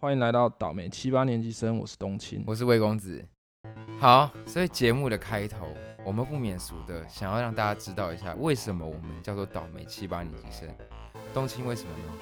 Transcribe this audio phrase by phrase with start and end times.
[0.00, 2.44] 欢迎来到倒霉七八年级生，我是冬青。
[2.46, 3.20] 我是魏公子。
[3.98, 5.66] 好，所以节目的开头，
[6.04, 10.68] 我们不免俗的想要让大家知道一下，为什么我们叫做倒霉七八年级生。
[11.34, 12.12] 冬青为什么呢？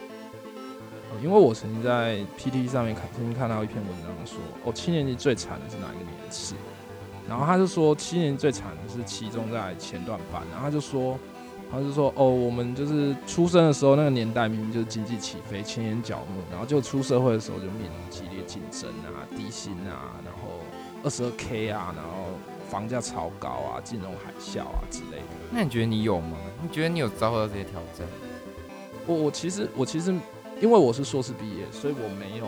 [1.10, 6.54] 哦因为我曾经在 PT 上面看，曾经看到一篇文章说，哦，七年级最惨的是哪一个年次？
[7.29, 11.19] 然后他就说，七年级最惨的是期中在前段班，然后他就说，
[11.71, 20.61] 他就说，哦，我们就是出生的时候那个年代明明就是经济起飞、前沿角目，然后就出社会的时候就面临激烈竞争啊、低薪啊，然后
[21.02, 22.39] 二十二 K 啊，然后
[22.70, 25.25] 房价超高啊、金融海啸啊之类的。
[25.51, 26.37] 那你觉得你有吗？
[26.62, 28.06] 你觉得你有遭受到这些挑战？
[29.06, 30.12] 我我其实我其实
[30.61, 32.47] 因为我是硕士毕业，所以我没有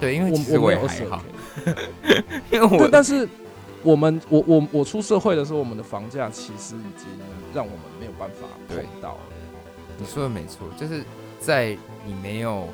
[0.00, 0.80] 对，因为我其实我没有。
[2.52, 3.28] 因为我对，但是
[3.82, 7.06] 我们我我我出社会的时候，我们的房价其实已经
[7.54, 9.20] 让我们没有办法碰到了。
[9.98, 11.02] 你说的没错，就是
[11.38, 12.68] 在你没有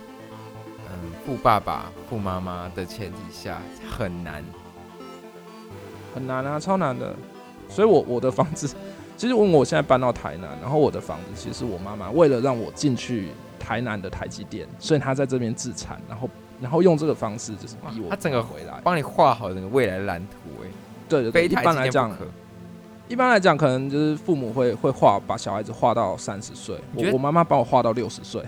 [0.91, 4.45] 嗯富爸爸、富妈妈的前提下，很难。
[6.15, 7.15] 很难啊，超难的。
[7.69, 8.73] 所以我我的房子，
[9.17, 18.81] 其实问我现在搬到台南，然后我的房子其实我妈妈为了让我进去台南的台积电，所以她在这边自产，然后然后用这个方式就是逼我她整个回来。
[18.84, 20.69] 帮你画好那个未来的蓝图、哎，
[21.08, 22.16] 对一般来讲。
[23.06, 26.74] 一般来讲，可能就是父母会会画，把小孩子画到三十岁。
[26.94, 28.42] 我我妈妈把我画到六十岁，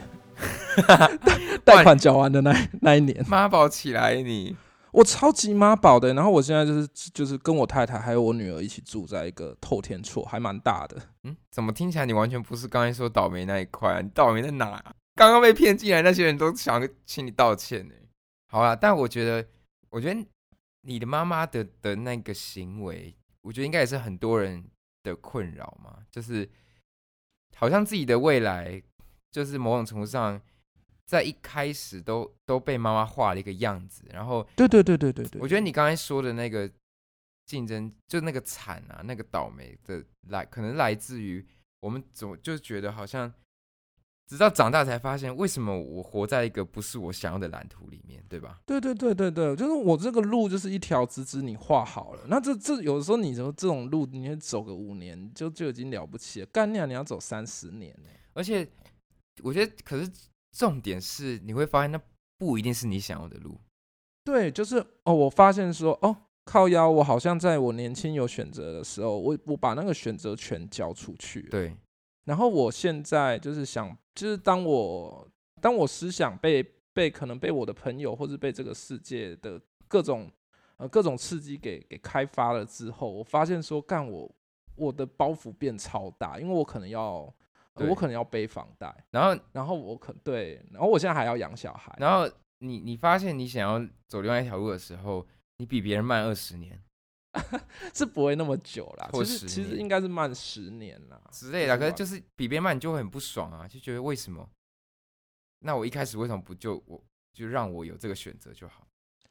[1.63, 4.57] 贷款缴完的那那一年，妈宝起来你，
[4.93, 6.15] 我超级妈宝的。
[6.15, 10.97] 然后我现在就是就是跟我太太还有我女儿一起住在一个透天厝，还蛮大的。
[11.25, 14.01] 嗯，怎么听起来你完全不是刚才说倒霉那一块、啊？
[14.01, 14.83] 你倒霉在哪、啊？
[15.15, 17.95] 刚刚被骗进来那些人都想请你道歉呢、
[18.51, 19.47] 好啦，但我觉得，
[19.91, 20.27] 我觉得
[20.87, 24.65] 你的妈妈的的那个行为，我觉得应该也是很多人
[25.03, 26.49] 的困扰嘛，就是
[27.57, 28.81] 好像自己的未来，
[29.33, 30.41] 就是某种程度上，
[31.05, 36.71] 在一开始都都被妈妈画了一个样子，然后对对对对对对，我觉得你刚才说的那个
[37.47, 41.45] 竞争，就那个惨啊，那个倒霉的来，可能来自于
[41.81, 43.33] 我们总就是觉得好像，
[44.27, 48.59] 直到长大才发现，为什么我活在一个不是我想要的蓝图里面，对吧？
[48.67, 58.69] 对对对对对，就是我这个路就是一条直直你画好了，那这这有的时候你说这种路你会走个五年就就已经了不起了，干那你要走三十年呢、而且
[59.43, 60.11] 我觉得，可是
[60.53, 62.01] 重点是你会发现，那
[62.39, 63.61] 不一定是你想要的路。
[64.25, 71.77] 对，就是哦，我发现说哦，靠腰，我好像在我年轻有选择的时候，我我把那个选择权交出去，对，
[72.27, 75.27] 然后我现在就是想，就是当我
[75.61, 80.31] 当我思想被被可能被我的朋友或是被这个世界的各种
[80.77, 84.31] 呃各种刺激给给开发了之后，我发现说干我
[84.75, 87.33] 我的包袱变超大，因为我可能要、
[87.75, 95.27] 我可能要背房贷，然后然后我可对，然后我现在还要养小孩，然后你你发现你想要走另外一条路的时候，
[95.59, 96.79] 你比别人慢二十年
[97.95, 104.49] 是不会那么久啦，或10其实其实应该是慢十年啦之类的，可是就是比别人慢，你就会很不爽啊，就觉得为什么？
[105.61, 107.03] 那我一开始为什么不就我
[107.33, 108.87] 就让我有这个选择就好？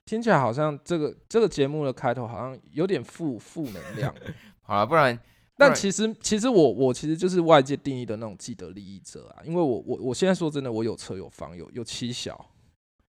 [0.05, 4.13] 听起来好像这个这个节目的开头好像有点负负能量。
[4.61, 5.19] 好了，不然然
[5.57, 12.49] 但其实，其实我我其实就是外界定义的那种既得利益者啊，因为我我我现在说真的，我有车有房有有妻小，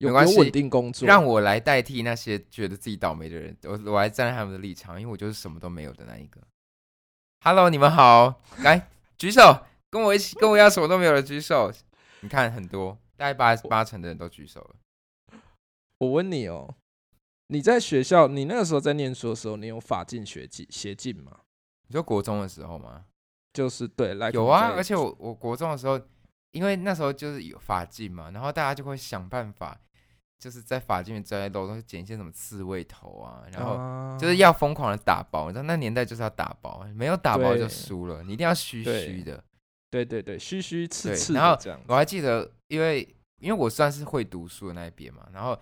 [0.09, 6.41] 有稳定工作，让我来代替那些觉得自己倒霉的人，我我来站在他们的立场，因为我就是什么都没有的那一个。
[7.41, 11.71] Hello，你们好，来举手，跟我一起，跟我一样什么都没有的举手。
[12.21, 14.75] 你看很多，大概八八成的人都举手了。
[15.97, 16.73] 我问你哦，
[17.47, 21.39] 你在学校，你那个时候在念书的时候，你有法禁学进学进吗？
[21.87, 23.05] 你说国中的时候吗？
[23.53, 25.99] 就是对，来有啊，而且我我国中的时候，
[26.51, 29.79] 因为那时候就是有法禁嘛，然后大家就会想办法，
[30.43, 39.41] 就是在法禁的摘漏都剪一些什么刺猬头啊，然后后就是要疯狂的打包，你知道那年代就是要打包，没有打包就输了，你一定要虚对虚的。
[39.89, 43.07] 对对对，虚虚刺对刺然后我还记得，因为
[43.39, 45.57] 因为我算是会读书的那一边嘛，然后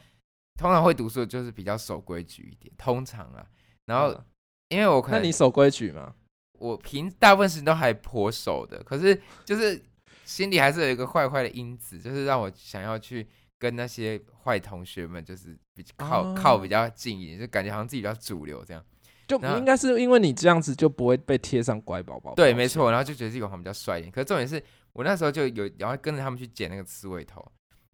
[0.60, 3.46] 通常会读书的就是比较守规矩一点，通常啊，
[3.86, 4.26] 然后嗯。
[4.72, 6.16] 因为我可能那你守规矩吗？
[6.58, 9.84] 我平大部分时间都还颇守的，可是就是
[10.24, 13.28] 心里还是有一个坏坏的因子，就是让我想要去
[13.62, 18.84] 跟那些坏同学们，就是比靠、哦靠比较近一点，就感觉好像自己比较主流这样。
[19.28, 22.34] 就应该是因为你这样子就不会被贴上乖宝宝。
[22.34, 22.68] 对，没。
[22.68, 24.12] 错，然后就觉得自己好像比较帅一点。
[24.12, 24.62] 可是重点是
[24.94, 27.46] 我那时候就有，然后跟着他们去剪那个刺猬头，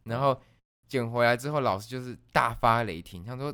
[0.06, 0.40] 然后
[0.88, 3.54] 剪回来之后，老师就是大发雷霆，他说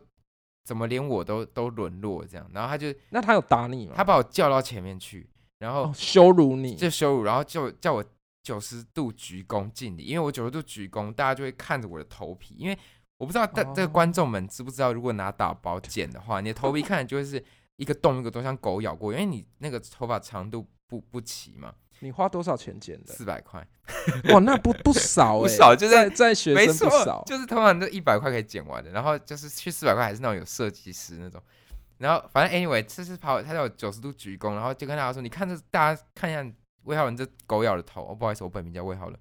[0.64, 3.94] 怎么连我都都沦落这样，然后他就那他有打你吗？
[3.98, 5.28] 他把我叫到前面去，
[5.58, 8.06] 然后哦羞辱你，就羞辱，然后就叫我
[8.44, 12.78] 九十度鞠躬敬礼，因为我九十度鞠躬，大家就会看着我的头皮，因为
[13.18, 17.44] 我不知道这这个哦观众们知不知道，如果拿打包剪的话，你的头皮看就会是
[17.78, 23.14] 一个洞一个洞，像狗咬过，因为你那个头发长度不不齐嘛，你花多少钱剪的？
[23.14, 23.66] 四百块，
[24.34, 27.24] 哇，那不不少不哎、少就在在学生不少，。
[27.26, 31.42] 就是通常都一百块可以剪完的，然后就是去四百块还是那种有设计师那种。
[32.00, 36.44] 然后反正 anyway，这是跑他叫我九十度鞠躬，然后就跟大家说：“你看这大家看一下
[36.84, 39.20] 魏浩伦这狗咬的头，哦，不好意思，我本名叫魏浩伦。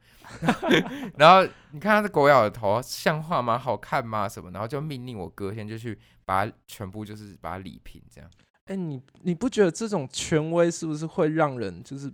[1.16, 3.58] 然后你看他这狗咬的头像话吗？
[3.58, 4.28] 好看吗？
[4.28, 4.50] 什么？
[4.50, 8.30] 然后就命令我隔天就去把它全部就是把它理平，这样。
[8.66, 12.10] 哎、你你不觉得这种权威是不是会让人就是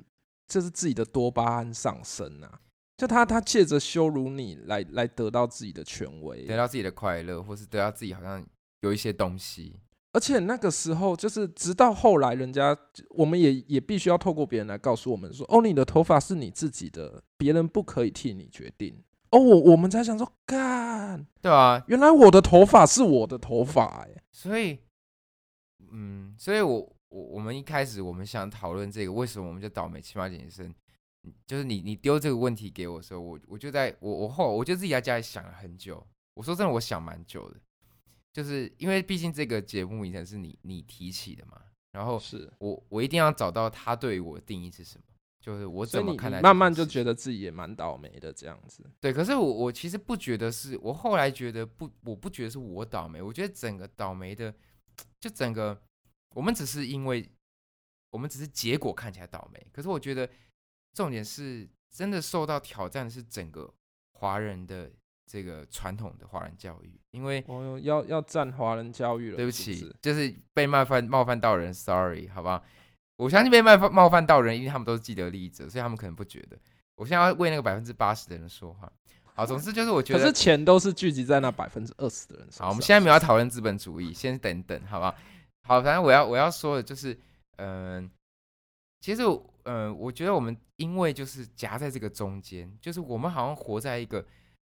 [0.46, 2.60] 就是自己的多巴胺上升啊？
[2.96, 8.44] 就他他借着羞辱你来来得到自己的权威，得到自己的快乐，或是得到自己好像
[8.80, 9.78] 有一些东西。
[10.18, 12.76] 而且那个时候就是直到后来，人家
[13.10, 19.00] 我们也也必须要透过别人来告诉我们说，哦，你的头发是你自己的，别人不可以替你决定。
[19.30, 24.80] 哦，我我们才想说，干，对啊，原来我的头发是我的头发、哎，所以，
[25.92, 30.66] 嗯，所以我我我们一开始我们想讨论这个，为什么我们就倒霉七八减生？
[31.22, 36.04] 嗯就是你你丢这个问题给我的时候，我我就在我我后我就自己在家里想了很久。
[36.34, 37.56] 我说真的，我想蛮久的，
[38.32, 41.60] 就是因为毕竟这个节目以前是你你提起的嘛，
[41.92, 45.04] 然后是，我我一定要找到他对我的定义是什么，
[45.40, 48.88] 就是我怎么看待慢慢就觉得自己也蛮倒霉的这样子。
[49.00, 54.54] 对，可是我我其实不觉得是，我后来觉得不，我不觉得是我倒霉，我觉得整个倒霉的，
[55.20, 55.80] 就整个
[56.34, 57.28] 我们只是因为
[58.10, 60.28] 我们只是结果看起来倒霉，可是我觉得
[60.92, 63.72] 重点是真的受到挑战的是整个
[64.12, 64.92] 华人的
[65.28, 72.62] 这个传统的华人教育，因为哦，要要占华人教育了，对不起，是是就是被冒犯冒犯到人，sorry，好吧？
[73.16, 76.56] 我相信被冒犯冒犯到人，因为他们都是既得利益者，所以他们可能不觉得。
[76.96, 78.90] 我现在要为那个百分之八十的人说话。
[79.34, 82.66] 好，总之就是我觉得可是钱都是聚集在那百分之二十的人身上。
[82.66, 85.14] 好，我们现在没有要讨论资本主义，先等等，好吧？
[85.62, 87.16] 好，反正我要我要说的就是，
[87.56, 88.10] 嗯、
[89.00, 94.24] 其实我，嗯、我觉得我们因为就是夹在这个中间，就是我们好像活在一个，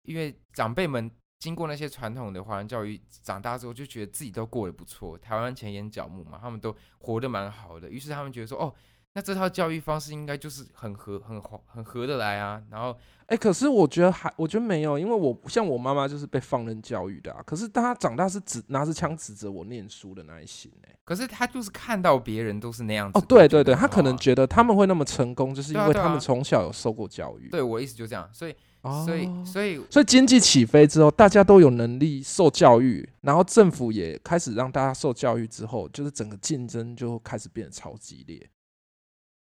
[0.03, 1.09] 因为长辈们
[1.39, 8.73] 经过那些传统的华人教育长大之后，就觉得自己都过得不错，台湾前沿角目嘛，他们都活得蛮好的，于是他们觉得说，哦，
[9.15, 17.41] 那这套教育方式应该就是很合、很合、很合得来啊，然后哎、可是我觉得还，我觉得没有，因为我像我妈妈就是被放任教育的啊。
[17.45, 27.49] 可是当她长大是指拿着枪指着我念书的那一型哎、可是她就是看到别人都是那样子，哦，对对对，她可能觉得他们会那么成功，就是因为他们从小有受过教育。
[27.49, 38.49] 对我意思就这样，所以哦，所以所以所以经济起飞之后，大家都有能力受教育，然后政府也开始让大家受教育之后，就是整个竞争就开始变得超激烈。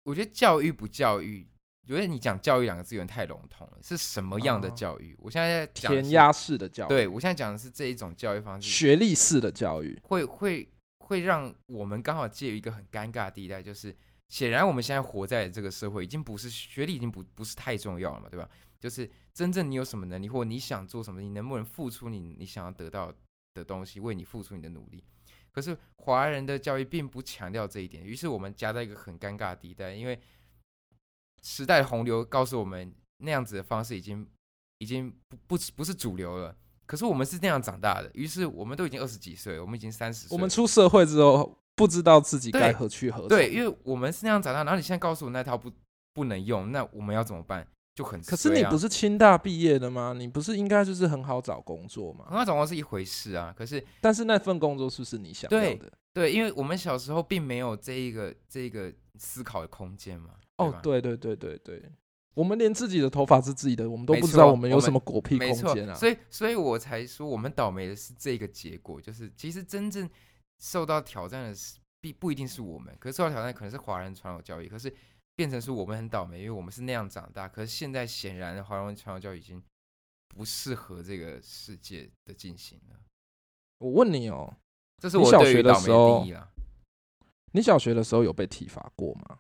[0.04, 1.48] 我觉得教育不教育，
[1.88, 5.16] 觉得你讲教育两个字有点太笼统了，是什么样的哦教育？
[5.20, 10.68] 我现在在讲，填鸭式的教育，对我现在讲的是这一种教育方式，学历式的教育，会会
[11.00, 13.96] 会让我们刚好介于一个很尴尬的地带，就是
[14.30, 18.50] 显然我们现在活在这个社会，已经不是学历已经不不是太重要了嘛，对吧？
[18.80, 23.14] 就是真正你有什么能力，或你想做什么，你能不能付出你你想要得到
[23.54, 25.04] 的东西，为你付出你的努力。
[25.52, 30.20] 可是华人的教育并不强调这一点，于是我们夹在一个很尴尬的地带，因为
[31.44, 34.28] 时代洪流告诉我们那样子的方式已经
[34.78, 36.56] 已经不不不是主流了。
[36.86, 43.30] 可是我们是那样长大的，于是我们都已经二十几岁，我们已经三十岁，我们出社会之后，不知道自己该何去何从。
[43.30, 45.72] 对，因为我们是那样长大，然后你现在告诉我那套不
[46.14, 47.66] 不能用，那我们要怎么办？
[48.02, 50.14] 就很、可是你不是是清大毕业的吗？
[50.18, 52.26] 你不是应该就是很好找工作吗？
[52.28, 55.92] 很好找工作是一回事啊，可是但是那份工作是不是你想要的？
[56.14, 60.32] 对，因为我们小时候并没有这一个这一个思考的空间嘛。
[60.58, 61.82] 哦，对对对对对，
[62.34, 65.94] 我们连自己的头发是自己的，我们都不知道我们有什么狗屁空间啊。
[65.94, 70.10] 所以所以我才说我们倒霉的是这个结果，就是其实真正
[70.60, 74.94] 受到挑战的是必不一定是我们，可是受到挑战可能是华人传统教育，可是
[75.36, 79.62] 变成是我们很倒霉，因为我们是那样长大，可是现在显然华人传统教育已经
[80.28, 82.96] 不适合这个世界的进行了，
[83.80, 84.56] 我问你哦，
[84.98, 86.26] 这是我你小学的时候。
[87.54, 89.40] 你小学的时候有被体罚过吗？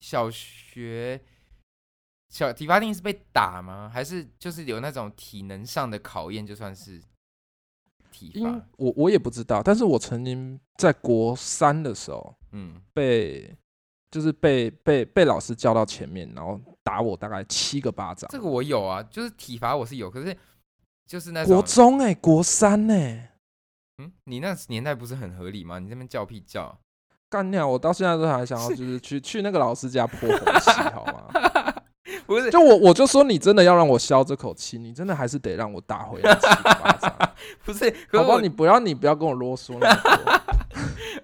[0.00, 1.22] 小学
[2.28, 3.88] 小体罚定是被打吗？
[3.88, 7.00] 还是就是有那种体能上的考验，就算是
[8.10, 8.66] 体因罚？
[8.78, 13.56] 我我也不知道，但是我曾经在国三的时候嗯，被，
[14.10, 18.28] 就是被被被老师叫到前面，然后打我大概七个巴掌。
[18.30, 20.36] 这个我有啊，就是体罚我是有，可是
[21.06, 23.32] 就是那种国中哎、国三哎、
[23.98, 25.78] 嗯，你那年代不是很合理吗？
[25.78, 26.78] 你这边叫屁叫，
[27.28, 31.24] 干掉我到现在都还想要就是 去去那个老师家泼红漆好吗？
[32.24, 37.12] 不是就我我就说你真的要让我消这口气，你真的还是得让我打回来七个巴掌，
[37.64, 38.38] 不是，可好不好？
[38.38, 40.56] 是我你不要你不要跟我啰嗦那么多，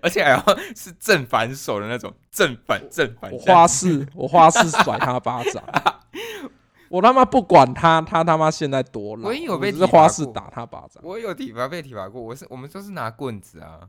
[0.02, 5.62] 而且还要 是正反手的那种，正反正反我花式我花式甩他巴掌，
[6.90, 11.02] 我他妈不管他，他他妈现在多老，我也有被只是花式打他巴掌。
[11.02, 13.88] 我有体罚被体罚过，我是我们都是拿棍子啊，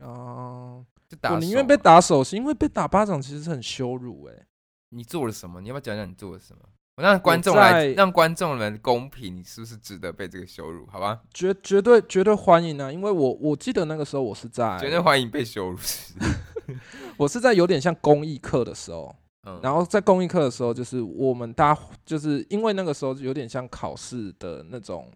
[0.00, 1.76] 哦、就打、我宁愿被。
[1.76, 4.46] 打手心，因为被打巴掌其实是很羞辱哎、
[4.90, 5.60] 你做了什么？
[5.60, 6.62] 你要不要讲讲你做了什么？
[6.98, 10.84] 我让观众来，让观众们公平，你是不是值得被这个羞辱？
[10.90, 12.90] 好吧，绝绝对绝对欢迎啊！
[12.90, 15.78] 因为我我记得那个时候我是在绝对欢迎被羞辱。
[17.16, 19.14] 我是在有点像公益课的时候，
[19.46, 25.08] 嗯，然后在公益课的时候，就是我们大家就是因为那个时候有点像考试的那种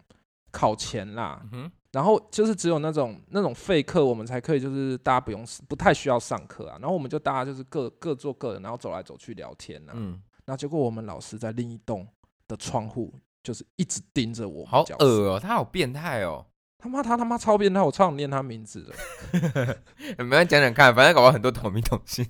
[0.51, 12.07] 考前啦，嗯，然后就是只有那种那种废课，我们才可以就是大家不用不太需要上课啊，然后我们就大家就是各各做各的，然后走来走去聊天啊，嗯，然后结果我们老师在另一栋
[12.47, 16.45] 的窗户就是一直盯着我们好恶哦、他好变态哦、
[16.77, 19.77] 他妈他他妈超变态，我超想念他名字的。
[20.17, 22.27] 你们讲讲看，反正搞到很多同名同姓。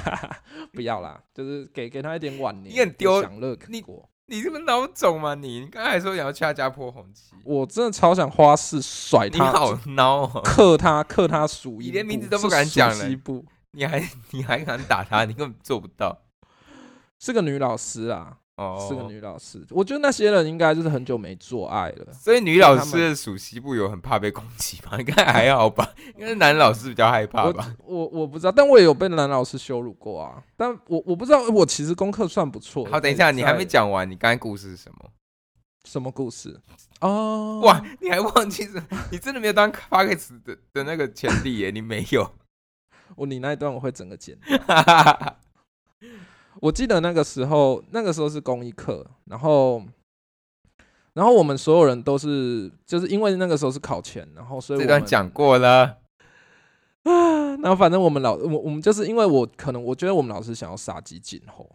[0.72, 4.08] 不要啦，就是给给他一点晚年，你很丢享乐你过。
[4.26, 5.34] 你是不是脑肿吗？
[5.34, 13.08] 你你刚才还说你要去他家泼红旗，我真的超想花式甩他，你好孬哦、克他克他鼠你连名字都不敢讲了
[13.70, 15.24] 你还你还敢打他？
[15.24, 16.14] 你根本做不到
[17.18, 18.86] 是个女老师啊，哦。
[18.88, 19.64] 是个女老师。
[19.70, 22.12] 我觉得那些人应该就是很久没做爱了。
[22.12, 24.96] 所以女老师的属西部有很怕被攻击吗？
[25.00, 27.74] 应该还好吧，应该是男老师比较害怕我吧。
[27.84, 30.42] 我我不知道，但我也有被男老师羞辱过啊。
[30.56, 32.84] 但我我不知道，我其实功课算不错。
[32.86, 35.10] 好，等一下，你还没在讲完，你刚才故事是什么？
[35.84, 36.60] 什么故事
[37.00, 37.60] 哦？
[37.64, 38.82] 哇，你还忘记是？
[39.10, 41.70] 你真的没有当 p c a s 的的那个潜力耶？
[41.70, 42.30] 你没有？
[43.16, 44.58] 我你那一段我会整个剪掉。
[46.60, 49.82] 我记得那个时候，那个时候是公益课，然后，
[51.14, 55.98] 然后我们所有人都是，就是因为那个时候是考前，然后所以我们这段讲过了。
[57.04, 61.68] 啊 然后反正我们老我我们就是因为我可能我觉得我们老师想要杀鸡儆猴，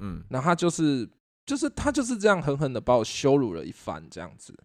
[0.00, 1.08] 嗯，然后他就是
[1.44, 4.56] 就是他就是这样狠狠的把我羞辱了一番，这样子。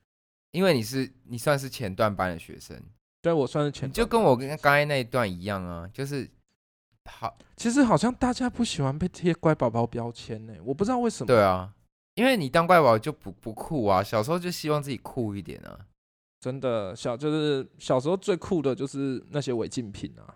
[0.52, 2.80] 因为你是你算是前段班的学生，
[3.22, 6.30] 对我算是前你就跟我跟刚才那一段一样啊，就是
[7.10, 11.28] 好，其实好像大家不喜欢被贴乖宝宝标签呢，我不知道为什么。
[11.28, 11.74] 对啊，
[12.16, 15.78] 因为你当乖宝就不不酷啊，小时候就希望自己酷一点啊。
[16.40, 20.36] 真的小就是小时候最酷的就是那些违禁品啊。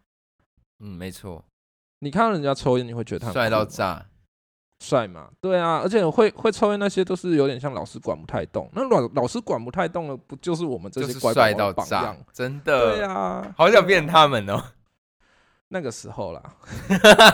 [0.79, 1.43] 嗯，没错，
[1.99, 4.05] 你看到人家抽烟，你会觉得他很帅到炸。
[4.83, 5.29] 帅嘛？
[5.39, 8.69] 对啊，而且会会抽烟那些都是有点像老师管不太动。
[8.73, 12.97] 那老老师管不太动了，不就是我们这就是些乖宝帅宝榜到炸样？，真的。
[12.97, 14.61] 对啊，好想变他们哦。
[15.75, 16.41] 那个时候啦。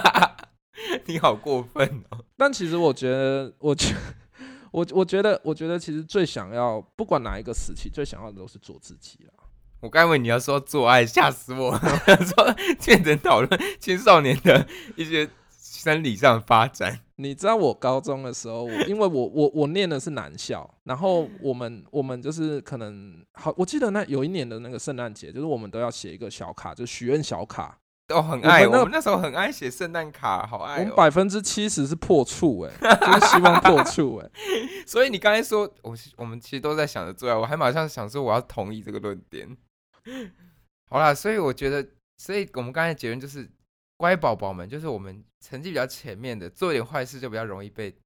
[1.06, 2.18] 你好过分哦。
[2.36, 3.94] 但其实我觉得，我觉
[4.72, 9.32] 我我觉得，我觉得其实最想要，不管哪一个时期，最想要的都是做自己啦。
[9.78, 16.98] 我刚以为你要说做爱，吓死我 说变成讨论青少年的一些生理上发展。
[17.16, 30.84] 你知道我高中的时候，我因为我我我念的是男校，然后我们我们就是可能好，我记得那有一年的那个圣诞节，就是我们都要写一个小卡，就许愿小卡，都很爱，我们那时候很爱写圣诞卡，好我爱我。
[30.84, 39.56] 们百分之七十是破处、欸，哎， 就是希望破处、欸，哎，所以你刚才说，我我们其实都在想着做爱，我还马上想说我要同意这个论点。
[40.90, 43.48] 好啦，所以我觉得，所以我们刚才结论就是，
[43.96, 47.96] 乖宝宝们就是我们成绩比较前面的，做一点坏事就比较容易被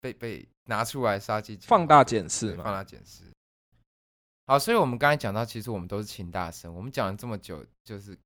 [0.00, 2.66] 被被拿出来杀鸡放大检视对放。
[2.66, 3.24] 大检视。
[4.46, 6.72] 好，所以我们刚才讲到，其实我们都是清大生。
[6.74, 8.16] 我们讲了这么久，就是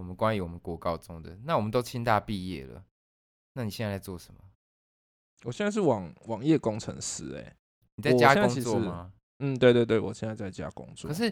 [0.00, 1.38] 我们关于我们国高中的。
[1.44, 2.82] 那我们都清大毕业了，
[3.52, 4.40] 那你现在在做什么？
[5.44, 7.56] 我现在是网网页工程师、欸，哎，
[7.96, 9.12] 你在家工作吗？
[9.40, 11.08] 嗯，对对对，我现在在家工作。
[11.08, 11.30] 可是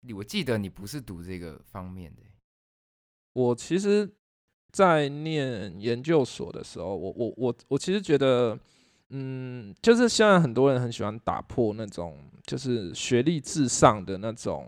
[0.00, 2.28] 你，我记得你不是读这个方面的欸、
[3.34, 4.12] 我其实，
[4.72, 8.58] 在念研究所的时候，我我我我其实觉得，
[9.10, 14.66] 嗯，就是现在很多人很喜欢打破那种就是学历至上的那种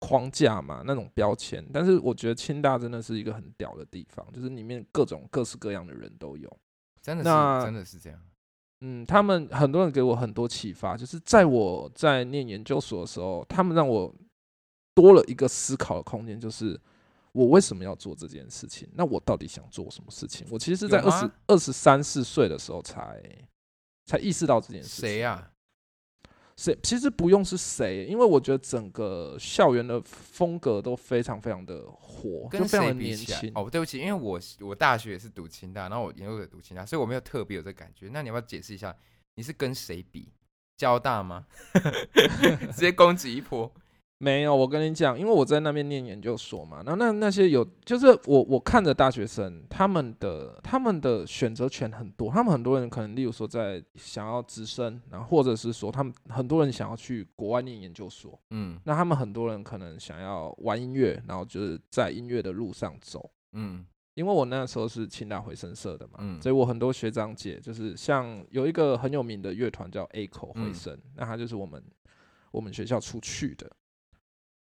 [0.00, 1.64] 框架嘛，那种标签。
[1.72, 6.50] 但是我觉得清大真的是一个很屌的地方，就是里面各种各式各样的人都有。
[7.00, 8.20] 真的是真的是这样。
[8.80, 14.14] 嗯，他们很多人给我很多启发，就是在我在念研究所的时候，他们让我
[14.94, 16.80] 多了一个思考的空间，就是
[17.32, 18.88] 我为什么要做这件事情？
[18.94, 20.46] 那我到底想做什么事情？
[20.50, 23.22] 我其实是在二十二十三四岁的时候才
[24.06, 25.08] 才意识到这件事情。
[25.08, 25.50] 谁呀、
[26.60, 33.50] 谁其实不用是谁，因为我觉得整个校园的风格都非常非常的火，就跟非常的年轻。
[33.54, 38.10] 哦，对不起，因为我我大学也是读清大，然后我研究所也读清大，所以我没有特别有这感觉。
[38.12, 38.94] 那你要不要解释一下，
[39.36, 40.28] 你是跟谁比？
[40.76, 41.46] 交大吗？
[42.72, 43.72] 直接攻击一波。
[44.22, 63.30] 没有，我跟你讲，因为我在那边念研究所嘛，然后那那些有，就是我我看着大学生，他们的他们的选择权很多，他们很多人可能，例如说在想要直升，然后或者是说他们很多人想要去国外念研究所，嗯那他们很多人可能想要玩音乐，然后就是在音乐的路上走。
[63.54, 71.82] 嗯因为我那时候是清大回声社的嘛，嗯所以我很多学长姐就是像有一个很有名的乐团叫 A 口回嗯声，那他就是我们
[72.50, 73.70] 我们学校出去的。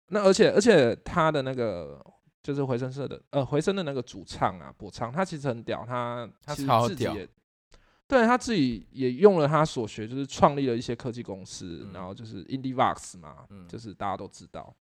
[0.09, 2.05] 那而且而且他的那个
[2.43, 7.29] 就是回声社的呃回声的那个主唱啊博唱，他其实很屌，他他其实超屌自己也
[8.09, 13.67] 对他自己也用了他所学，就是创立了一些科技公司，嗯然后就是 IndieVox 嘛，嗯。
[13.67, 14.73] 就是大家都知道。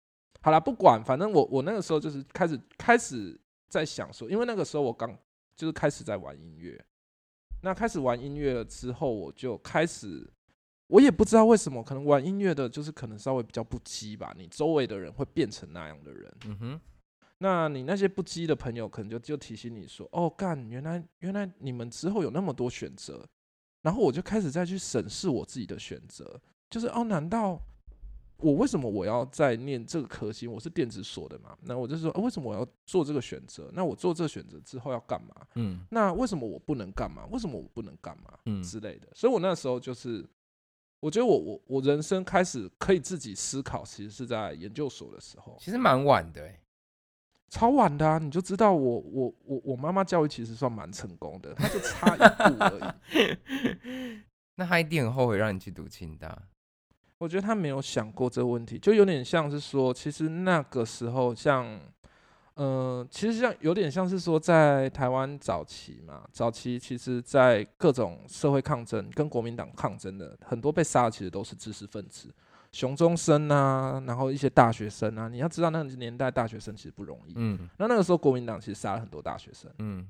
[0.42, 5.16] 好啦，不管，反正我我那个时候就是开始开始在想说，因为那个时候我刚
[5.56, 6.78] 就是开始在玩音乐，
[7.62, 10.30] 那开始玩音乐了之后，我就开始，
[10.94, 16.80] 我也不知道为什么，可能玩音乐的就是可能稍微比较不羁吧，你周围的人会变成那样的人，嗯哼，
[17.38, 23.26] 那你那些不羁的朋友，可能就就提醒你说，哦，干，原来原来你们之后有那么多选择，
[23.82, 27.60] 然后我就开始再去审视我自己的选择，就是哦，难道
[28.36, 30.46] 我为什么我要在念这个科系？
[30.46, 33.68] 我是电子所的嘛，那我就说，哦、为什么我要做这个选择？
[33.74, 35.34] 那我做这个选择之后要干嘛？
[35.56, 37.26] 嗯那为什么我不能干嘛？
[37.32, 38.38] 为什么我不能干嘛？
[38.44, 39.08] 嗯之类的。
[39.12, 40.24] 所以我那时候就是，
[41.04, 45.54] 我觉得我我我人生开始可以自己思考，其实是在研究所的时候。
[45.60, 46.58] 其实蛮晚的哎。
[47.50, 53.38] 超晚的啊，你就知道我我我我妈妈教育其实算蛮成功的，她就差一步而已。
[54.56, 56.42] 那她一定很后悔让你去读清大。
[57.18, 61.78] 我觉得她没有想过这个问题，就有点像是说，其实那个时候像，
[62.54, 72.32] 呃，其实像有点像是说，在台湾早期嘛，早期其实，在各种社会抗争跟国民党抗争的很多被杀的，其实都是知识分子。
[72.70, 77.32] 熊中生啊，然后一些大学生啊，你要知道那个年代大学生其实不容易。
[77.36, 79.70] 嗯那那个时候国民党其实杀了很多大学生。
[79.78, 80.08] 嗯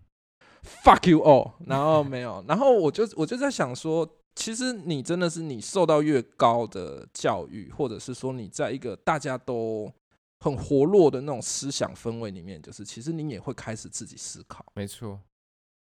[0.82, 9.92] fuck you all，然后没有，然后我就我就在想说，其实你真的是你受到越高的教育，或者是说你在一个大家都
[10.44, 14.62] 很活络的那种思想氛围里面，就是其实你也会开始自己思考。
[14.74, 15.18] 没错。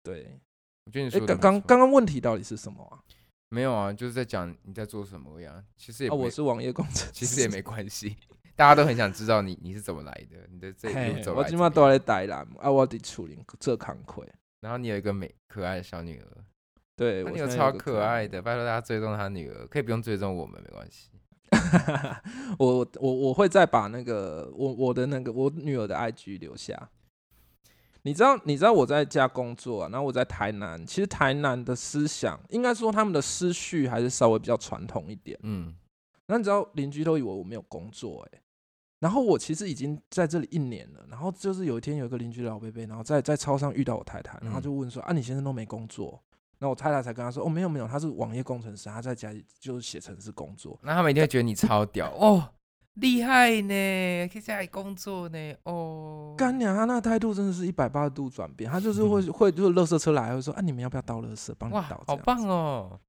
[0.04, 0.38] 对，
[0.86, 3.00] 我觉得你哎，说刚刚刚刚问题到底是什么啊？
[3.48, 5.64] 没有啊，就是在讲你在做什么呀。
[5.78, 8.18] 其实也啊，我是网页工程，其实也没关系，
[8.54, 11.88] 大家都很想知道你你是怎么来的，你的这一路走来我今晚都。
[11.90, 14.28] 在台南，啊，我伫处理这康亏。
[14.60, 16.28] 然后你有一个美可爱的小女儿，
[16.98, 21.10] 对，我现在女儿超可爱的，拜托大家追踪她女儿，可以不用追踪我们没关系。
[22.58, 26.90] 我我我会再把那个我我的那个我女儿的 IG 留下。
[28.04, 35.38] 你知道你知道我在家工作、啊，然后我在台南，其实台南的思想应该说他们的思绪还是稍微比较传统一点。
[35.44, 35.76] 嗯，
[36.28, 38.42] 那你知道邻居都以为我没有工作哎、
[39.00, 46.24] 然后我其实已经在这里一年了，然后就是有一天有一个邻居老伯伯，然后在在超商遇到我太太，然后他就问说、啊你先生都没工作？
[46.60, 50.78] 那我太太才跟他说哦没有没有，他是网页工程师，他在家里就是写程式工作。
[50.84, 52.50] 那他们一定会觉得你超屌 哦，
[52.96, 62.46] 厉害呢，可以在家里工作呢，哦，干娘，他那个态度真的是一百八十度转变，他就是会会就是垃圾车来会说啊，你们要不要倒垃圾，帮你哇，倒，好棒！
[62.46, 63.00] 哦，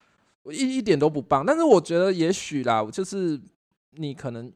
[0.43, 3.41] 我一一点都不棒，但是我觉得也许啦，就是
[3.91, 4.53] 你可能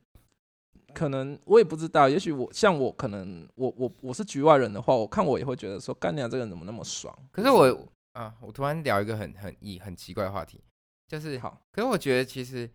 [0.94, 7.12] 可能我也不知道，也许我像我可能我我我是局外人的话，我看我也会觉得说干娘这个人怎么那么爽？
[7.33, 10.64] 可是我啊，我突然聊一个很很异很奇怪的话题，
[11.07, 12.68] 就是，好，可是我觉得其实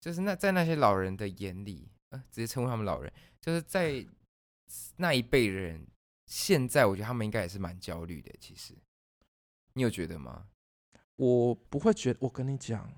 [0.00, 4.04] 就是那在那些老人的眼里，呃，直接称呼他们老人，就是在
[4.96, 5.86] 那一辈人，
[6.26, 8.34] 现在我觉得他们应该也是蛮焦虑的。
[8.40, 8.74] 其实，
[9.74, 10.46] 你有觉得吗？
[11.16, 12.90] 我不会觉得，我跟你讲，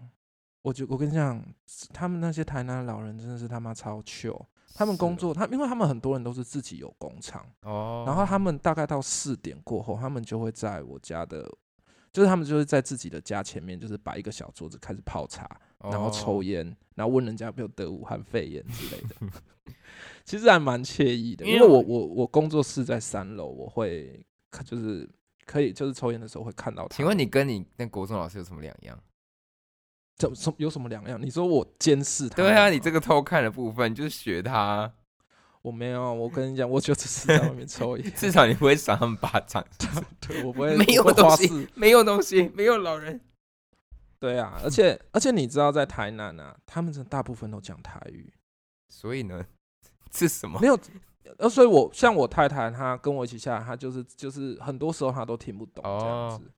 [0.63, 1.45] 我觉我跟你讲，
[1.93, 4.47] 他们那些台南老人真的是他妈超糗。
[4.75, 11.51] 他们工作，他因为他们很多人都是自己有工厂，哦，然后他们大概到四点过后，他们就会在我家的，
[12.17, 15.47] 就是他们就是在自己的家前面，就是摆一个小桌子开始泡茶，
[15.83, 19.15] 然后抽哦，烟，然后问人家有没有得武汉肺炎之类的。
[20.25, 25.07] 其实还蛮惬意的，因为我我我我工作室在三楼，我会看就是
[25.45, 26.97] 可以就是抽烟的时候会看到他。
[26.97, 28.99] 请问你跟你那国中老师有什么两样？
[30.17, 31.21] 怎什有什么两样？
[31.21, 32.37] 你说我监视他？
[32.37, 34.91] 对啊，你这个偷看的部分就是学他，
[35.67, 39.67] 我没有，我跟你讲，我就只是在外面抽烟， 至少你不会赏他们巴掌。
[40.23, 43.21] 对我不会没有东西没有东西，没有老人。
[44.21, 48.33] 对对啊，而且而且你知道，在台南啊，他们真的大部分都讲台语，
[48.89, 49.45] 所以呢，
[50.13, 50.69] 是什么没？
[50.69, 50.79] 有。
[51.39, 56.49] 呃，所以我像我太太，她跟我一起下来，她就是就是很多时候她都听不懂这样哦子。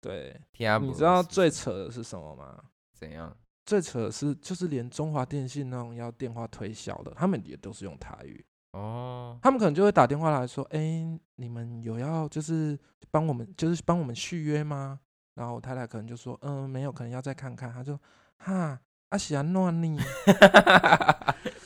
[0.00, 0.40] 对，
[0.80, 2.58] 你知道最扯的是什么吗？
[2.98, 3.34] 怎样？
[3.64, 8.44] 最扯的是，就是连中华电信那种要电话推销的，他们也都是用台语。
[8.72, 12.78] 哦，他们可能就会打电话来说：“哎、你们有要就是
[13.10, 14.98] 帮我们就是帮我们续约吗？”
[15.36, 17.98] 然后我太太可能就说：“嗯、没有，可能要再看看。”他就
[18.38, 18.78] 哈
[19.10, 19.98] 阿喜安诺你，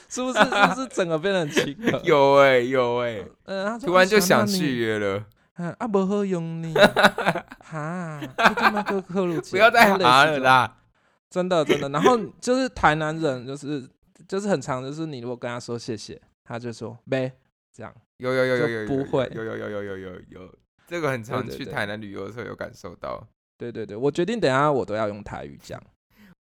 [0.09, 0.39] 是不是？
[0.39, 1.99] 是不是整个变得很亲和？
[2.05, 5.25] 有哎、有哎、嗯，他突然就想续约了，
[5.59, 6.75] 嗯，啊，不好用你，
[7.63, 10.77] 哈，你干嘛跟客户不要再哈哈了，啦。
[11.31, 11.89] 真的真的。
[11.89, 13.89] 然后就是台南人，就是
[14.29, 17.33] 就是很常，就是你如果跟他说谢谢，他就说呗，
[17.73, 17.95] 这样。
[18.19, 23.27] 有有有有有有不会有有有有有有有，这个很常去台南旅游的时候有感受到。
[23.59, 25.83] 对对对，我决定等下我都要用台语讲。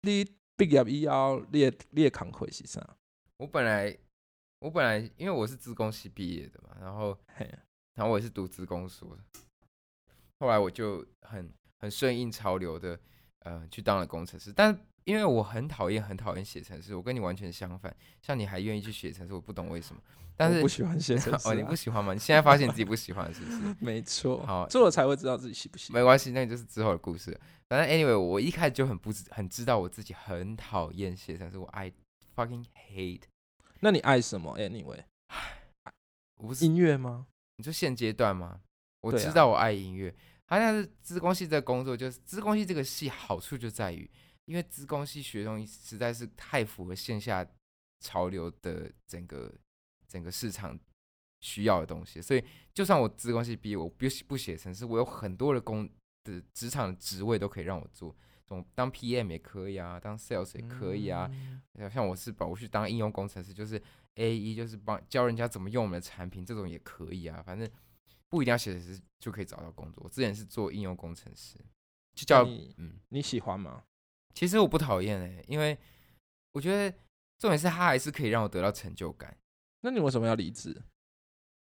[0.02, 0.24] 你
[0.56, 2.96] 毕业以后，你的你的工课是啥？
[3.36, 3.96] 我本来
[4.60, 7.46] 我本来因为我是资工系毕业的嘛，然后嘿，
[7.94, 9.22] 然后我也是读资工所的，
[10.40, 12.98] 后来我就很很顺应潮流的，
[13.40, 14.52] 呃，去当了工程师。
[14.52, 17.94] 但因为我很讨厌很讨厌写程式，我跟你完全相反。
[18.20, 20.00] 像你还愿意去写程式，我不懂为什么。
[20.36, 21.52] 但是我不喜欢写程式、啊。
[21.52, 22.12] 哦，你不喜欢吗？
[22.12, 23.76] 你现在发现你自己不喜欢了是不是？
[23.80, 26.00] 没错，好做了才会知道自己喜不喜欢。
[26.00, 27.38] 没关系，那就是之后的故事。
[27.68, 31.92] 反正 anyway，我一开始就很不知很知道我自己很讨厌写程式，我 I
[32.36, 33.22] fucking hate。
[33.80, 35.00] 那你爱什么？Anyway，
[36.36, 37.26] 我不是音乐吗？
[37.56, 38.60] 你说现阶段吗？
[39.00, 40.14] 我知道我爱音乐，
[40.48, 44.10] 好像是资工系这个工作，就是资工系这个系好处就在于，
[44.46, 47.46] 因为资工系学东西实在是太符合线下
[48.00, 49.52] 潮流的整个
[50.06, 50.78] 整个市场
[51.40, 55.88] 需要的东西，所以就算我资工系毕业，我不不写程式，我有很多的工
[56.24, 58.10] 的职场的职位都可以让我做，
[58.46, 61.30] 这种当 PM 也可以啊，当 Sales 也可以啊，
[61.74, 63.80] 嗯像我是把我去当应用工程师，就是
[64.14, 67.42] A E，就是帮教人家怎么用我们的产品，这种也可以啊。
[67.44, 67.68] 反正
[68.28, 70.02] 不一定要写程式就可以找到工作。
[70.04, 71.58] 我之前是做应用工程师，
[72.14, 73.84] 就叫你嗯，你喜欢吗？
[74.34, 75.76] 其实我不讨厌哎，因为
[76.52, 76.96] 我觉得
[77.38, 79.36] 重点是他还是可以让我得到成就感。
[79.80, 80.82] 那你为什么要离职？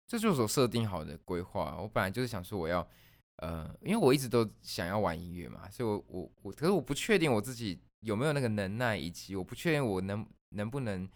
[0.08, 1.78] 这就是我设定好的规划。
[1.82, 2.88] 我本来就是想说我要，
[3.38, 11.10] 呃，因为我一直都想要玩音乐嘛，所以我我我，可是我不确定我自己有没有那个能耐，以及我不确定我能能不能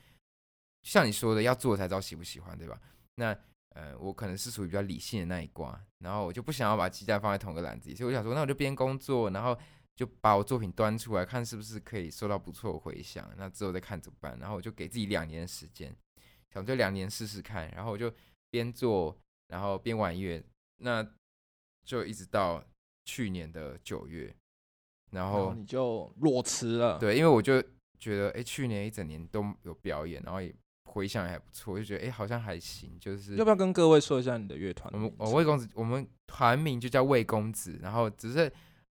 [0.83, 2.81] 像你说的要做才知道喜不喜欢，对吧？
[3.15, 3.37] 那
[3.75, 9.57] 呃，我可能是属于比较理性的那一挂，然后我就不想要把鸡蛋放在同一个篮子里，所以我想说，那我就边工作，然后
[9.95, 14.37] 就把我作品端出来，看是不是可以收到不错的回响，那之后再看怎么办。
[14.39, 15.95] 然后我就给自己两年的时间，
[16.53, 18.11] 想这两年试试看，然后我就
[18.49, 19.15] 边做，
[19.47, 20.43] 然后边玩乐，
[20.77, 21.07] 那
[21.85, 22.63] 就一直到
[23.05, 24.35] 去年的九月，
[25.11, 27.61] 然后你就裸辞了。，对，因为我就
[27.99, 30.53] 觉得，哎、去年一整年都有表演，然后也
[30.89, 32.97] 回想也还不错，就觉得，哎、好像还行。
[32.99, 35.31] 就是要不要跟各位说一下你的乐团我们的名字？
[35.31, 38.51] 我魏公子，我们团名就叫魏公子，然后只是，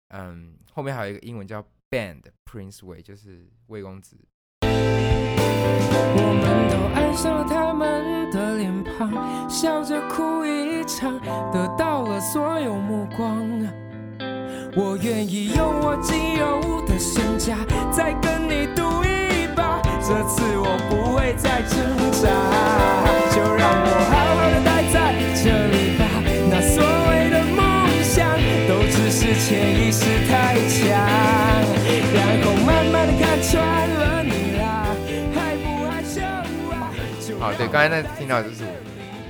[0.09, 4.19] 嗯，后面还有一个英文叫 Band Prince Way，，就是魏公子。
[6.17, 11.21] 我们都爱上了他们的脸庞，笑着哭一场，
[11.53, 13.49] 得到了所有目光。
[14.77, 17.57] 我愿意用我仅有的身价，
[17.93, 19.13] 再跟你赌一把。
[20.07, 21.81] 这次我不会再挣
[22.12, 22.29] 扎，
[23.33, 26.05] 就让我好好的待在这里吧。
[26.51, 28.37] 那所谓的梦想，
[28.69, 30.93] 都只是潜意识太强，
[32.12, 34.53] 然后慢慢的看穿了你
[35.57, 36.21] 不害羞
[36.69, 36.93] 啊？
[37.27, 38.77] 就好，对，让刚才那听到就是我，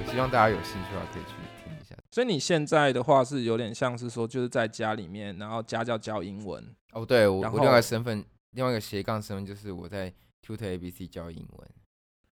[0.08, 1.30] 我希望大家有兴趣的话可以去
[1.62, 1.94] 听一下。
[2.10, 6.60] 所以你现在的话是有点像是说，就是在家里面，然后家教教英文。
[6.92, 10.12] 哦，对我我另外一后个身份，另外一个斜杠身份就是我在
[10.44, 11.70] Tutor ABC 教英文，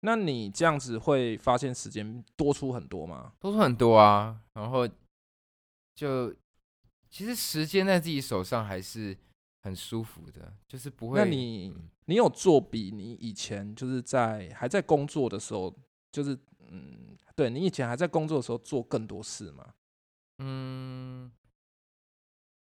[0.01, 3.33] 那你这样子会发现时间多出很多吗？
[3.41, 4.87] 多出很多啊，然后
[5.95, 6.35] 就
[7.09, 9.17] 其实时间在自己手上还是
[9.63, 11.19] 很舒服的，就是不会。
[11.19, 15.75] 那你嗯你有做比你以前就是在还在工作的时候，
[16.13, 16.39] 就是
[16.69, 19.75] 嗯，对你以前还在工作的时候做更多事吗？
[20.39, 21.33] 嗯，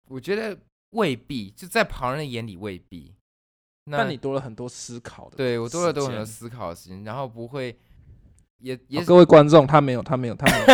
[0.09, 3.15] 我觉得未必，就在旁人的眼里未必。
[3.89, 7.77] 那但你多了很多思考的，对我多了多很多思考的时间，然后不会
[8.59, 10.65] 也也好各位观众，他没有，他没有，他没有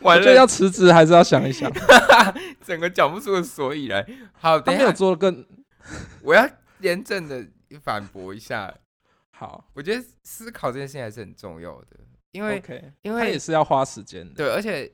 [0.02, 1.70] 完了觉得要辞职还是要想一想。
[2.64, 4.06] 整个讲不出个所以来。
[4.32, 5.46] 好，他没有做的更
[6.22, 6.48] 我要
[6.80, 7.46] 严正的
[7.82, 8.72] 反驳一下，
[9.32, 11.96] 好，我觉得思考这件事情还是很重要的，
[12.32, 14.34] 因为 OK，因为他也是要花时间的。
[14.34, 14.90] 对，而且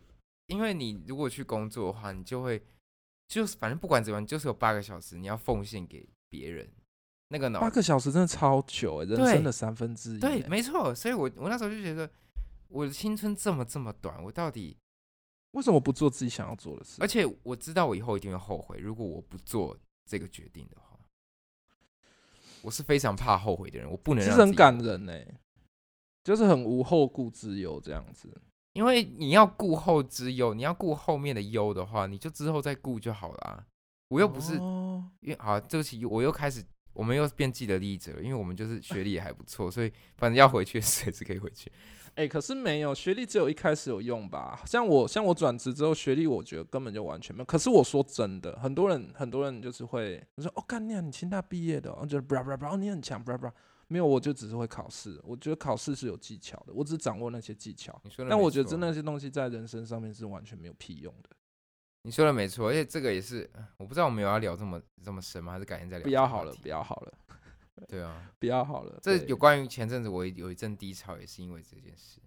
[0.47, 2.63] 因为你如果去工作的话，你就会
[3.29, 6.69] 就是反正不管怎么样，就是有八个小时你要奉献给别人，
[7.29, 10.95] 那个脑八个小时真的超久哎、人生的三分之一、对，欸没错。
[10.95, 12.09] 所以我我那时候就觉得，
[12.69, 14.77] 我的青春这么这么短，我到底，
[15.53, 16.97] 为什么不做自己想要做的事？
[17.01, 20.99] 而且我知道我以后一定会后悔，如果我不做这个决定的话，
[22.63, 25.27] 我是非常怕后悔的人，我不能其实很感人哎、
[26.25, 28.29] 就是很无后顾之忧这样子。
[28.73, 33.65] 因为你要顾后之忧，你要顾后面的忧的话，你就之后再顾就好了啊。
[34.09, 34.86] 我又不是哦
[35.21, 41.71] 因为好，对不起，我又开始，我们又变既得利益者了，因为我们就是学历也还不错，所以反正要回去随时可以回去。
[42.15, 44.63] 哎、可是没有学历，只有一开始有用吧？
[44.65, 47.45] 像我，像我转职之后，学历我觉得根本就完全没有。
[47.45, 53.53] 可是我说真的，很多人，很多人就是会我说，哦，干你啊，你清大毕业的、哦，就是 blah blah blah，哦你很强，blah blah，
[53.89, 55.21] 没有，我就只是会考试。
[55.25, 58.01] 我觉得考试是有技巧的，我只掌握那些技巧。
[58.31, 61.37] 但我觉得真那些东西在人生上面是完全没有屁用的。
[62.07, 65.55] 你说的没错，而且这个也是，我不知道我们有要聊这么这么深吗？
[65.55, 66.05] 还是改天再聊？
[66.05, 66.69] 不要好了，不。
[66.69, 67.13] 要好了，
[67.89, 68.97] 对啊，不要好了。
[69.03, 72.21] 这有关于前阵子我有一阵低潮，也是因为这件事。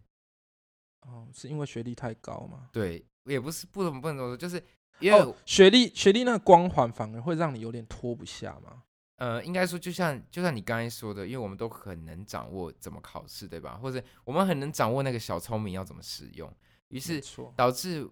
[1.07, 2.67] 哦，是因为学历太高吗？
[2.73, 4.61] 对，也不是不怎么不能这么说，就是
[4.99, 8.83] 因为、哦，学历学历那个光环反而会让你有点脱不下嘛。
[9.15, 13.79] 呃，应该说就像就像你刚才说的，因为我们都很能掌握怎么考试，对吧？
[13.81, 16.53] 或者我们很能掌握那个小聪明要怎么使用，
[16.89, 17.23] 于是，
[17.55, 18.05] 导致。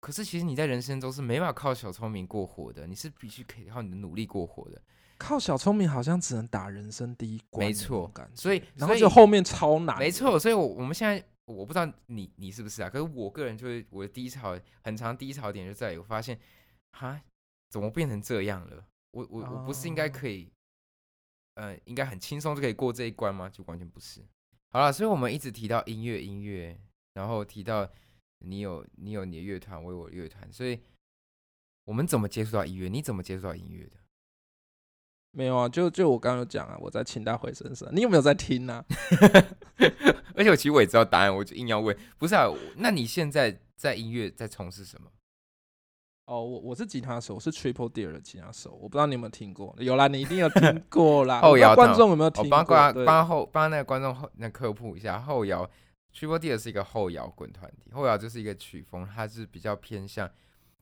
[0.00, 4.80] 可是其实你在人生中是没办法靠小聪明过活的，你是必须可以靠你的努力过活的。
[5.18, 16.38] 靠小聪明好像只能打人生第一关，没错所以然后就后面超难，没，错，所以我我们现在我不知道你你是不是啊，可是我个人就是我的低潮很长低潮点就在于我发现，
[16.92, 17.20] 哈，
[17.68, 18.84] 怎么变成这样了？
[19.10, 20.48] 我我我不是应该哦可以，
[21.54, 23.48] 呃，应该很轻松就可以过这一关吗？
[23.48, 24.20] 就完全不是。
[24.70, 26.78] 好了，所以我们一直提到音乐音乐，
[27.14, 27.90] 然后提到
[28.40, 30.80] 你有你有你的乐团，我有我的乐团，所以
[31.84, 32.88] 我们怎么接触到音乐？
[32.88, 33.92] 你怎么接触到音乐的？
[35.30, 38.84] 没有啊，就就我刚刚有讲啊，我在清大回声社，你有没有在听啊？
[40.34, 41.96] 而且我其实我也知道答案，我就硬要问。
[42.16, 42.46] 不是啊，
[42.76, 45.10] 那你现在在音乐在从事什么？
[46.26, 51.40] 哦，我我是吉他手，我是 Triple Deer 的吉他手，我不知道你有没有听过，有啦，你一定有听过啦。
[51.42, 52.50] 后摇观众有没有我听过？
[52.50, 55.68] 帮观帮后帮那个观众后那科普一下，后摇
[56.14, 60.28] Triple D 是一个后摇滚团体，后摇就是一个曲风，它是比较偏向，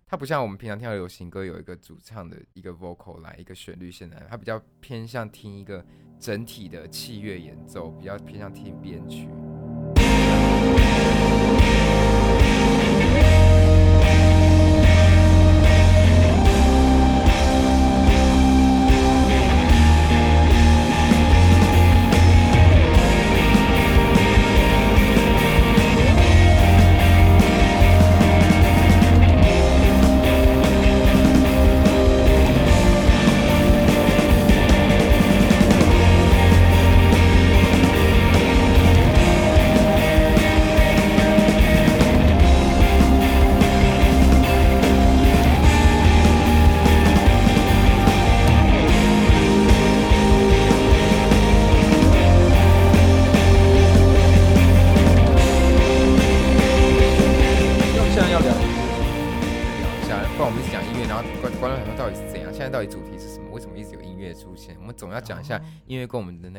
[0.06, 5.84] 它不像我们平常听到流行歌有一个主唱的一个 vocal 来一个旋律线来，它比较偏向听一个
[6.18, 9.28] 整体的器乐演奏，比较偏向听编曲。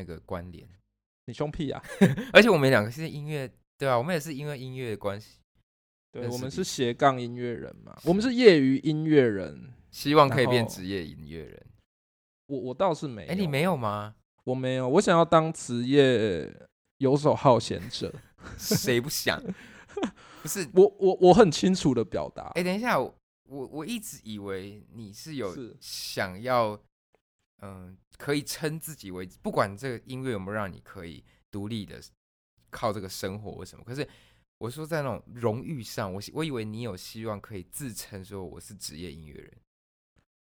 [0.07, 0.67] 个关联。
[1.25, 1.83] 你凶屁啊！
[2.33, 5.39] 而且我们两个是音乐，对啊，我们也是因为音乐的关系，
[6.11, 9.73] 对，我们是斜杠音乐人嘛，我们是业余音乐人。
[9.89, 11.65] 希望可以变职业音乐人。
[12.45, 14.15] 我我倒是没有，哎、你没有吗？
[14.43, 16.53] 我没有，我想要当职业
[16.97, 18.13] 游手好闲者。
[18.57, 19.41] 谁不想？
[20.43, 23.13] 不是，我我我很清楚的表达哎、，等一下，我
[23.45, 26.79] 我我一直以为你是有想要，
[27.61, 32.01] 嗯、可以称自己为，不管这个音乐有没有让你可以独立的
[32.69, 34.07] 靠这个生活或什么，可是
[34.57, 39.53] 我说在那种荣誉上，我希我以为你有希望可以自称说我是职业音乐人。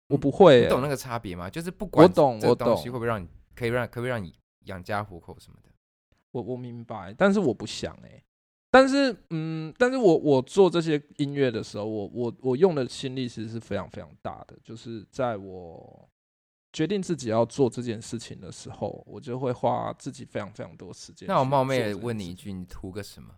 [0.10, 1.50] 我不会、欸，你懂那个差别吗？
[1.50, 4.34] 就是不管我懂我懂东西会不会让你可以让可不可以让你
[4.66, 5.70] 养家糊口什么的。
[6.32, 8.24] 我我明白，但是我不想哎、
[8.70, 16.10] 但是嗯，但是我我做这些音乐的时候，我我我用的心力其实是非常非常大的，就是在我
[16.74, 21.28] 决定自己要做这件事情的时候，我就会花自己非常非常多时间。
[21.28, 23.36] 那我冒昧问你一句，你图个什么？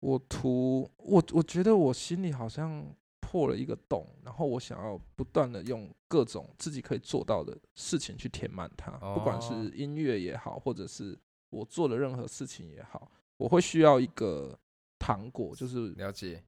[0.00, 11.18] 我图我我觉得我心里好像破了一个洞，然后我想要不断的用各种自己可以做到的事情去填满它，不管是哦音乐也好，或者是
[11.48, 14.56] 我做的任何事情也好，我会需要一个
[14.98, 16.44] 糖果，就是了解，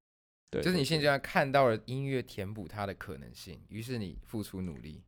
[0.51, 5.03] 对，就是你现在看到了音乐填补它的可能性，于是你付出努力。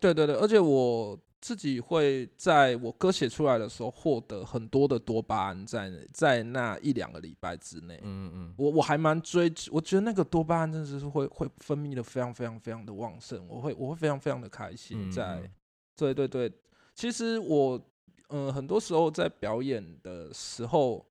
[0.00, 7.98] 对对对，而且我自己会在我歌写出来的时候获得很多的多巴胺在在那一两个礼拜之内。
[8.02, 15.40] 嗯嗯我我还蛮追，我觉得那个多巴胺真的是会会分泌的非常非常非常的旺盛，我会我会非常非常的开心嗯在。
[15.40, 15.50] 嗯
[15.96, 16.48] 对对对，
[16.94, 17.80] 其实我
[18.28, 21.04] 呃很多时候在表演的时候，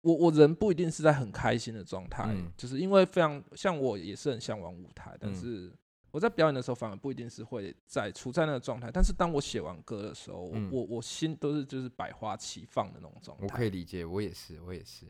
[0.00, 5.72] 我我人不一定是在很开心的状态，嗯就是因为非常像我也是很向往舞台，但嗯是
[6.14, 13.44] 我在表演的时候反而不一定是会在处在那个状态，但是当我写完歌的时候，我嗯我我心都是就是百花齐放的那种状态。
[13.44, 15.06] 我可以理解，我也是，我也是。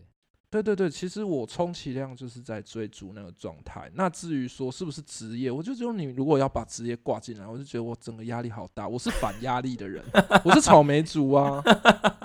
[0.49, 3.91] 对对对，其实我充其量就是在追逐那个状态。
[3.93, 8.89] 那至于说是不是职业，我就觉得你如果要把职业挂进来，我就觉得我整个压力好大。
[8.89, 10.03] 我是反压力的人，
[10.43, 11.63] 我是草莓族啊，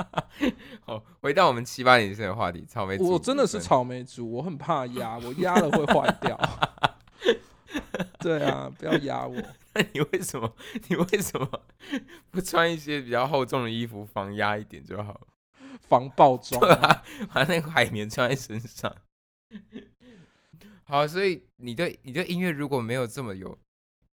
[0.86, 6.40] 好，回到我们七八年生的话题，草莓族我真的是草莓族，我很怕压，我压了会坏掉。
[8.38, 9.36] 对啊， 不要压我。
[9.74, 10.56] 那你为什么
[10.88, 11.50] 你为什么
[12.30, 15.28] 不穿一些比较厚重的衣服防压一点就好？
[15.88, 18.96] 防爆装对啊，把那个海绵穿在身上。
[20.86, 23.58] 好，所以你对你对音乐如果没有这么有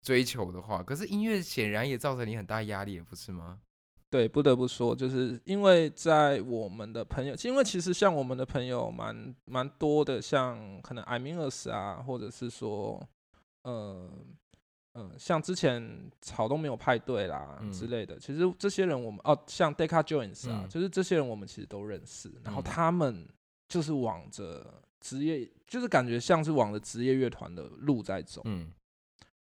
[0.03, 3.61] 追求的话，可是音乐显然也造成你很大压力，不是吗？
[4.11, 13.01] 对，不得不说，就是因为在我们的朋友，因为其实像我们的朋友蛮蛮多的，像可能 us 啊，或者是说，
[13.62, 14.11] 呃，
[14.92, 23.29] 呃，像之前草东没有派对啦、嗯之类的，其实这些人我们哦，像 Deca Jones 啊，嗯就是这些人我们其实都认识，然后嗯他们
[23.68, 28.42] 就是往着职业，就是感觉像是往着职业乐团的路在走。
[28.44, 28.72] 嗯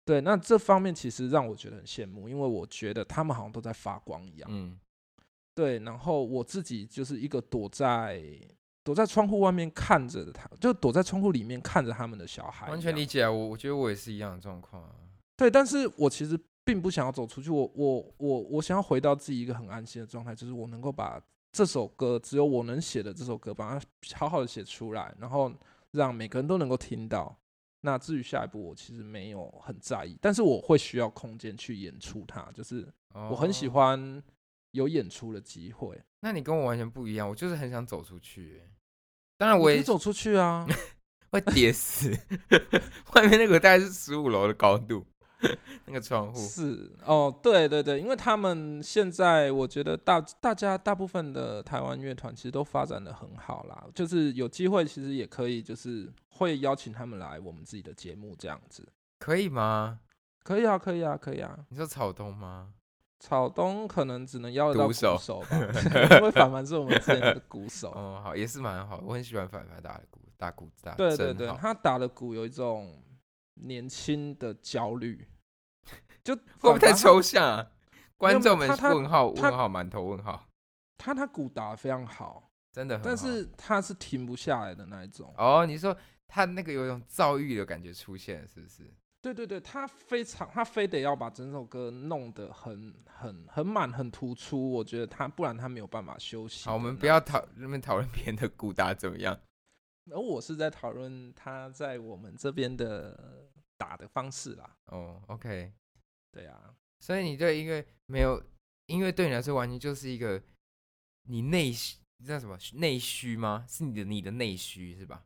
[0.04, 4.50] 对，那这方面其实让我觉得很羡慕，因为我觉得他们好像都在发光一样。
[4.52, 4.78] 嗯
[5.54, 8.22] 对，然后我自己就是一个躲在
[8.84, 14.90] 躲在窗户外面看着的他，就躲在窗户里面看着他们的小孩，完全理解啊，我我觉得我也是一样的状况啊。
[15.38, 25.52] 对，但是我其实并不想要走出去，我我我我想要回到自己一个很安心的状态，就是我能够把这首歌，只有我能写的这首歌，把它好好的写出来，然后
[25.92, 27.36] 让每个人都能够听到。
[27.82, 33.72] 那至于下一步，我其实没有很在意，但是我会需要空间去演出它，就是我很喜哦。
[33.72, 34.24] 欢
[34.72, 36.02] 有演出的机会。
[36.22, 38.72] 那你跟我完全不一样，我就是很想走出去欸。
[39.38, 40.68] 当然，我也走出去啊，
[41.32, 42.12] 会跌死。
[43.16, 45.04] 外面那个大概是十五楼的高度，
[45.86, 46.40] 那个窗户。
[46.40, 60.00] 是哦，对对对，因为他们现在我觉得大大家大部分的台湾乐团其实都发展的很好啦，就是有机会其实也可以就是会邀请他们来我们自己的节目这样子，可以吗？
[60.44, 61.58] 可以啊，可以啊，可以啊。
[61.70, 62.74] 你说草东吗？
[63.22, 65.48] 草东可能只能邀得到鼓鼓手手吧，
[66.18, 67.92] 因为凡凡是我们之前的鼓手。
[67.96, 73.00] 哦，好，也是蛮好，我很喜欢反反打的鼓，打鼓打，对对对，他打的鼓有一种
[73.54, 75.28] 年轻的焦虑，
[76.24, 77.68] 就会不会太抽象啊？
[78.18, 80.48] 观众们问号问号满头问号，
[80.98, 83.08] 他他鼓打的非常好，真的很好。
[83.08, 85.32] 但是他是停不下来的那一种。
[85.38, 85.96] 哦，你说
[86.28, 88.92] 他那个有一种躁郁的感觉出现，是不是？
[89.22, 96.66] 对对对，他非常，他非得要把整首歌弄得很很很满很突出，我觉得他不然他没有办法休息。
[96.66, 99.40] 好，我们不要讨那边讨论别人的鼓打怎么样。
[100.10, 104.76] 而我是在讨论他在我们这边的打的方式啦。
[104.88, 105.72] 哦，OK，
[106.32, 108.44] 对啊，所以你对音乐没有
[108.88, 110.42] 音乐对你来说完全就是一个
[111.28, 113.64] 你内需，你知道什么内需吗？
[113.70, 115.24] 是你的你的内需是吧？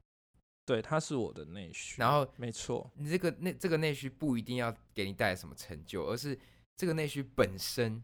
[0.65, 2.01] 对，他是我的内需。
[2.01, 6.37] 然后没错，你这个内这个内需不一定要给你带来什么成就，而是
[6.75, 8.03] 这个内需本身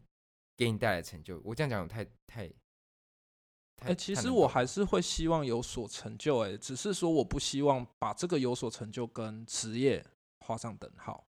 [0.55, 1.41] 给你带来成就。
[1.43, 10.05] 我这样讲有太太哎、太，其实我还是会希望有所成就、哎，只是说我不希望把这个有所成就跟职业
[10.41, 11.25] 画上等号。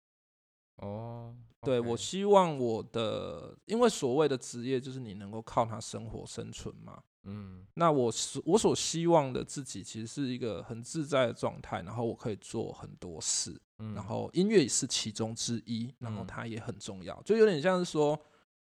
[0.76, 7.02] 哦，对我希望我的，因为所谓的职业就是你能够靠它生活生存嘛。
[7.24, 7.64] 嗯。
[7.74, 16.26] 那我所我所希望的自己其实是一个很自在的状态，然后我可以做很多事，嗯，然后音乐是其中之一，然后嗯。
[16.26, 18.18] 它也很重要，就有点像是说，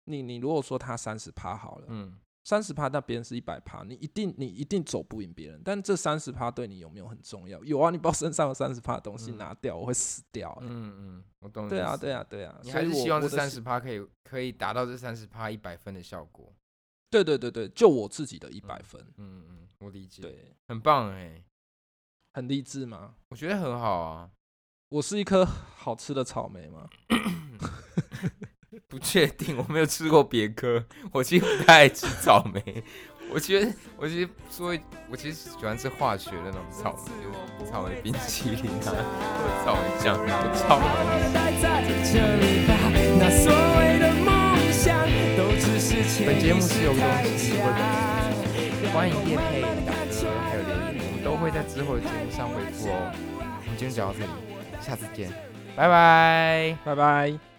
[0.05, 2.19] 你你如果说他三十趴好了，嗯。
[2.45, 7.63] 三十趴，那别人是一百趴，你一定你一定走不赢别人，但这三十趴对你有没有很重要？
[7.63, 9.39] 有啊，你把我身上有三十趴的东西嗯。
[9.39, 10.67] 拿掉，我会死掉、欸。
[10.69, 16.53] 嗯嗯，我懂你对啊，对啊，对啊，你还是希望这三十趴可以可以达到这三十趴一百分的效果。
[17.13, 21.45] 对对对对，就我自己的一百分，嗯嗯，我理解，对，很棒哎，
[22.33, 23.17] 很励志吗？
[23.29, 24.31] 我觉得很好啊。
[24.89, 26.89] 我是一颗好吃的草莓吗？
[28.89, 32.83] 不确定，我没有吃过别科，我其实不太爱吃草莓。
[33.31, 34.75] 我觉得，我其实说，
[35.11, 37.31] 我其实喜欢吃化学的那种草莓，就
[37.67, 40.79] 是草莓冰淇淋啊，或者草莓酱，我超
[46.21, 47.73] 本节目是由东太西强会
[48.83, 53.11] 本欢迎叶配、打歌还有留言，我们都会在之后的节目上回复哦。
[53.41, 54.31] 我们今天就讲到这里，
[54.81, 55.31] 下次见，
[55.75, 56.77] 拜拜。
[56.85, 57.52] 拜拜。